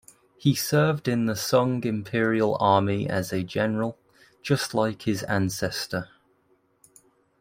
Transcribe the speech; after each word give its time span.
He 0.35 0.55
served 0.55 1.07
in 1.07 1.27
the 1.27 1.35
Song 1.35 1.83
imperial 1.83 2.57
army 2.59 3.07
as 3.07 3.31
a 3.31 3.43
general, 3.43 3.99
just 4.41 4.73
like 4.73 5.03
his 5.03 5.21
ancestor. 5.21 6.09